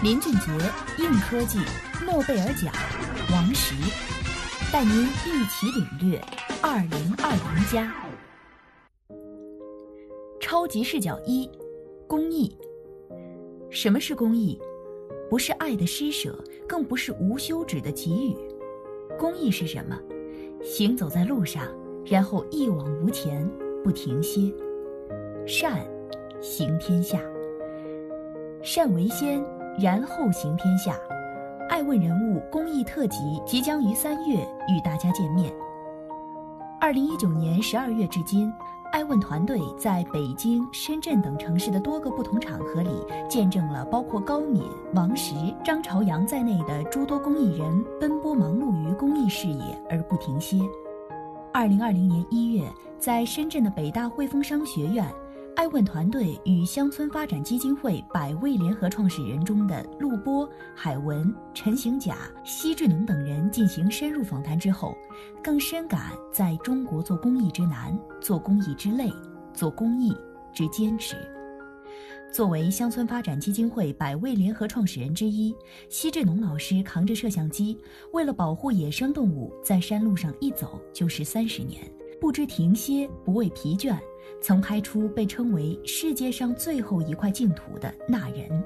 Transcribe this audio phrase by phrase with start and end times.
[0.00, 0.52] 林俊杰、
[1.02, 1.58] 硬科技、
[2.06, 2.72] 诺贝尔奖、
[3.32, 3.74] 王石，
[4.72, 6.20] 带您一起领略
[6.62, 7.92] 二零二零加。
[10.40, 11.50] 超级视角一：
[12.06, 12.56] 公益。
[13.70, 14.56] 什么是公益？
[15.28, 16.32] 不是爱的施舍，
[16.68, 18.36] 更不是无休止的给予。
[19.18, 19.98] 公益是什么？
[20.62, 21.66] 行走在路上，
[22.06, 23.44] 然后一往无前，
[23.82, 24.54] 不停歇。
[25.44, 25.84] 善，
[26.40, 27.20] 行天下。
[28.62, 29.44] 善为先，
[29.80, 30.96] 然后行天下。
[31.68, 34.36] 爱问人物公益特辑即将于三月
[34.68, 35.52] 与大家见面。
[36.80, 38.52] 二零一九年十二月至今。
[38.90, 42.88] 爱问团队在北京、深圳等城市的多个不同场合里，
[43.28, 44.62] 见证了包括高敏、
[44.94, 50.58] 王石、张朝阳在内的诸多公益人奔波忙碌于公益事业而不停歇。
[51.52, 52.66] 二零二零年一月，
[52.98, 55.06] 在深圳的北大汇丰商学院，
[55.58, 64.96] 爱问团队与乡村发展基金会百位联合创始人中的陆波、海文、陈行甲、奚志农等人进行深入访谈之后，
[65.42, 69.12] 更深感在中国做公益之难，做公益之累，
[69.52, 70.16] 做公益
[70.54, 71.16] 之坚持。
[72.32, 75.52] 作为乡村发展基金会百位联合创始人之一，
[75.88, 77.76] 奚志农老师扛着摄像机，
[78.12, 81.82] 为了保护野生动物，在山路上一走就是三十年，
[82.20, 83.96] 不知停歇，不畏疲倦，
[84.40, 88.64] 曾拍出被称为世界上最后一块净土的那人。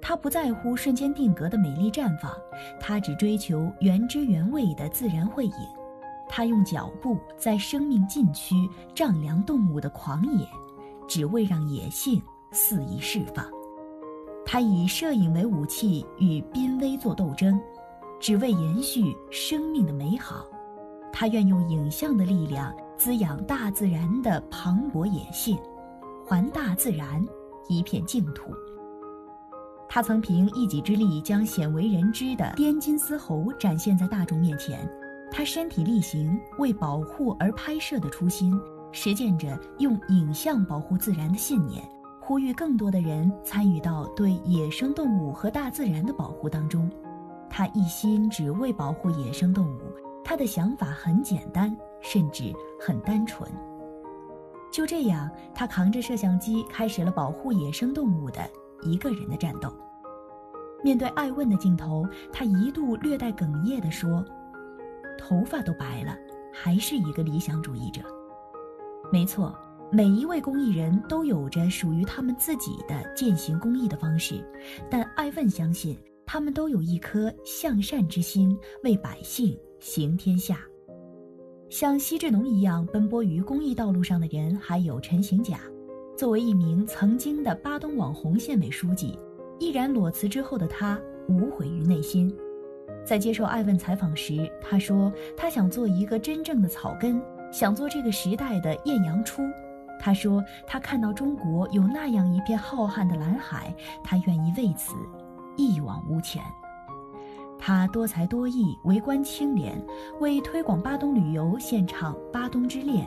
[0.00, 2.32] 他不在乎瞬间定格的美丽绽放，
[2.80, 5.52] 他只追求原汁原味的自然会影。
[6.28, 8.54] 他用脚步在生命禁区
[8.94, 10.46] 丈量动物的狂野，
[11.08, 12.22] 只为让野性
[12.52, 13.44] 肆意释放。
[14.44, 17.60] 他以摄影为武器与濒危做斗争，
[18.18, 20.46] 只为延续生命的美好。
[21.12, 25.58] 他愿用影像的力量滋养大自然的磅礴野性，
[26.26, 27.24] 还大自然
[27.68, 28.52] 一片净土。
[29.88, 34.88] 他曾凭一己之力将鲜为人知的滇金丝猴展现在大众面前。
[35.32, 38.56] 他身体力行，为保护而拍摄的初心，
[38.92, 41.82] 实践着用影像保护自然的信念，
[42.20, 46.90] 呼吁更多的人参与到对野生动物和大自然的保护当中。
[47.48, 49.80] 他一心只为保护野生动物，
[50.30, 53.50] 他的想法很简单，甚至很单纯。
[54.70, 58.48] 就这样，他扛着摄像机开始了保护野生动物的
[58.82, 59.68] 一个人的战斗。
[60.84, 64.24] 面对爱问的镜头，他一度略带哽咽地说。
[65.18, 66.16] 头发都白了，
[66.54, 68.00] 还是一个理想主义者。
[69.10, 69.52] 没错，
[69.90, 74.48] 每一位公益人都有着属于他们自己的践行公益的方式，
[74.88, 75.98] 但爱问相信，
[76.32, 80.60] 他们都有一颗向善之心，为百姓行天下。
[81.68, 85.58] 像奚志农一样奔波于公益道路上的人，还有陈行甲。
[86.16, 89.18] 作为一名曾经的巴东网红县委书记，
[89.58, 90.96] 毅然裸辞之后的他，
[91.28, 92.32] 无悔于内心。
[93.04, 97.20] 在接受爱问采访时，他说：“他想做一个真正的草根，
[97.50, 99.42] 想做这个时代的艳阳初。”
[99.98, 103.74] 他说：“他看到中国有那样一片浩瀚的蓝海，
[104.04, 104.94] 他愿意为此
[105.56, 106.42] 一往无前。”
[107.58, 109.80] 他多才多艺，为官清廉，
[110.20, 113.06] 为推广巴东旅游献唱《巴东之恋》，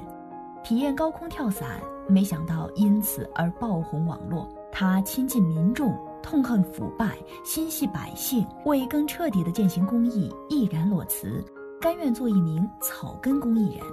[0.61, 4.47] 体验高空跳伞，没想到因此而爆红网络。
[4.71, 5.93] 他亲近民众。
[6.23, 11.43] 痛恨腐败，心系百姓，为更彻底的践行公益，毅然裸辞，
[11.81, 13.85] 甘愿做一名草根公益人。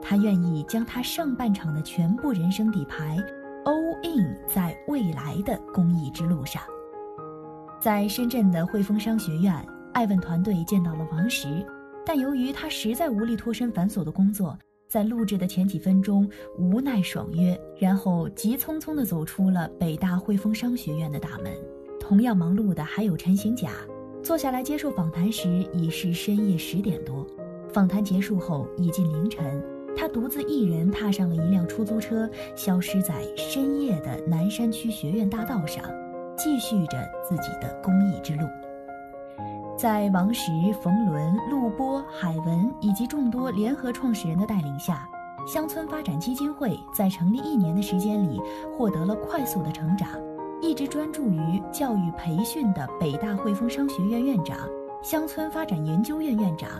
[0.00, 3.18] 他愿意将他上半场的全部人生底牌
[3.66, 6.62] all in 在未来的公益之路上。
[7.80, 9.54] 在深圳的汇丰商学院，
[9.94, 11.64] 爱问团队见到了王石，
[12.04, 14.54] 但由于他实在无力脱身繁琐的工作。
[14.86, 16.28] 在录制的前几分钟，
[16.58, 21.50] 无奈爽约，然后急匆匆地走出了北大汇丰商学院的大门。
[21.98, 23.70] 同样忙碌的还有陈行甲，
[24.22, 27.26] 坐下来接受访谈时已是深夜十点多。
[27.72, 29.64] 访谈结束后已近凌晨，
[29.96, 35.82] 他独自一人踏上了一辆出租车，消失在深夜的南山区学院大道上，
[36.42, 38.48] 继续着自己的公益之路。
[39.76, 40.50] 在王石、
[40.80, 45.06] 冯仑、陆波、海文以及众多联合创始人的带领下，
[45.46, 48.40] 乡村发展基金会在成立一年的时间里
[48.74, 50.08] 获得了快速的成长。
[50.62, 54.56] 一直专注于教育培训的北大汇丰商学院院长、
[55.02, 56.70] 乡村发展研究院院长，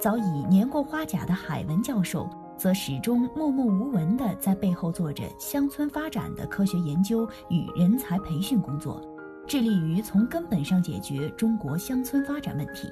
[0.00, 2.28] 早已年过花甲的海文教授，
[2.58, 9.00] 则始终默默无闻地在背后做着乡村发展的科学研究与人才培训工作，
[9.46, 12.88] 致力于从根本上解决中国乡村发展问题。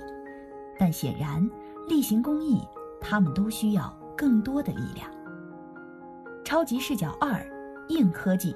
[0.78, 1.48] 但显然，
[1.88, 2.60] 例行公益，
[3.00, 5.10] 他们都需要更多的力量。
[6.44, 7.44] 超级视角二：
[7.88, 8.54] 硬科技。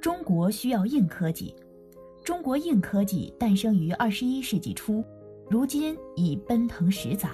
[0.00, 1.54] 中国需要硬科技。
[2.24, 5.02] 中国硬科技诞生于二十一世纪初，
[5.48, 7.28] 如今已奔腾十载。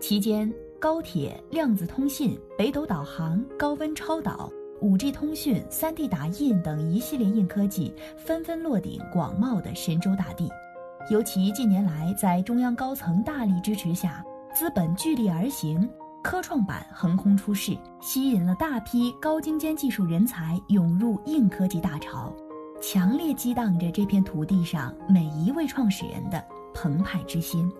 [0.00, 4.50] 期间，高铁、量子通信、北斗导航、高温超导、
[4.82, 10.50] 五 G 通讯、三 D 打印等一系列硬科技纷纷落顶广袤的神州大地。
[11.08, 15.88] 尤其近年来，在中央高层大力支持下，资本聚力而行。
[16.20, 22.32] 科创板横空出世，吸引了大批高精尖技术人才涌入硬科技大潮，
[22.80, 26.44] 强烈激荡着这片土地上每一位创始人的
[26.74, 27.70] 澎湃之心。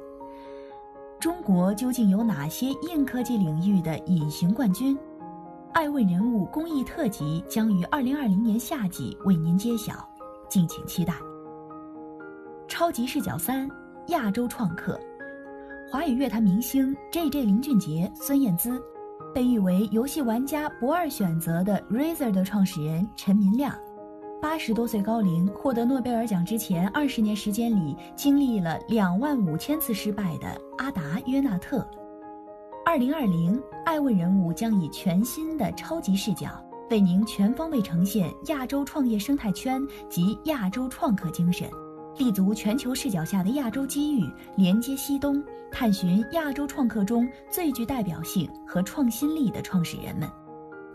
[1.20, 4.96] 中国究竟有哪些硬科技领域的隐形冠军？
[5.72, 10.06] 爱问人物公益特辑将于二零二零年夏季为您揭晓，
[10.46, 11.14] 敬请期待。
[12.68, 13.66] 超级视角三：
[14.08, 15.00] 亚洲创客。
[15.90, 17.44] 华语乐坛明星 J.J.
[17.44, 18.82] 林俊杰、孙燕姿，
[19.34, 23.74] 被誉为游戏玩家不二选择的 Razer 的创始人陈明亮，
[24.42, 31.86] 八十多岁高龄获得诺贝尔奖之前二十年时间里经历了两万五千次失败的阿达约纳特。
[32.84, 39.80] 二零二零，爱问人物将以全新的超级视角，为您全方位呈现亚洲创业生态圈
[40.10, 41.70] 及亚洲创客精神。
[42.18, 50.28] 立足全球视角下的亚洲机遇，连接西东，探寻亚洲创客中最具代表性和创新力的创始人们。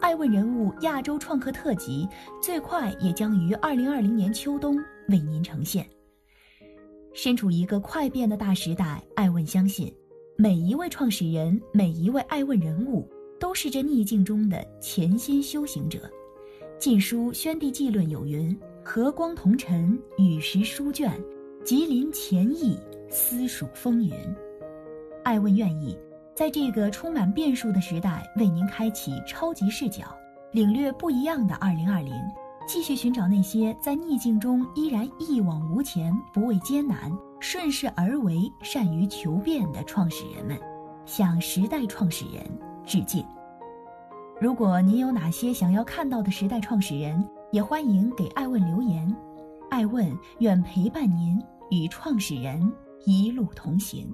[0.01, 2.07] 爱问人物亚洲创客特辑
[2.43, 5.87] 最快也将于二零二零年秋冬为您呈现。
[7.13, 9.91] 身处一个快变的大时代，爱问相信，
[10.39, 15.97] 每一位创始人，每一位爱问人物，都是这逆境中的潜心修行者。
[16.77, 18.55] 《晋书·宣帝纪论》有云。
[18.83, 21.11] 和光同尘，与时书卷，
[21.65, 22.77] 吉林前意，
[23.09, 24.13] 私属风云。
[25.23, 25.97] 爱问愿意
[26.35, 30.15] 在这个充满变数的时代，为您开启超级视角，
[30.51, 32.13] 领略不一样的二零二零。
[32.67, 40.59] 继续寻找那些在逆境中依然一往无前、不畏艰难、顺势而为、善于求变的创始人们，
[41.05, 42.43] 向时代创始人
[42.85, 43.25] 致敬。
[44.39, 47.27] 如果您有哪些想要看到的时代创始人？
[47.53, 49.15] 也欢迎给爱问留言，
[49.69, 50.05] 爱问
[50.39, 52.69] 愿陪伴您与创始人
[53.05, 54.13] 一路同行。